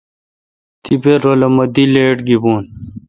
تی 0.83 0.93
رو 1.23 1.33
لہ 1.39 1.47
می 1.55 1.65
دی 1.73 1.83
لیٹ 1.93 2.17
گیبوں۔ 2.27 2.59